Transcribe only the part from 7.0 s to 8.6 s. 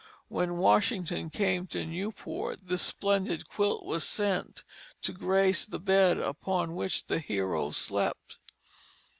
the hero slept.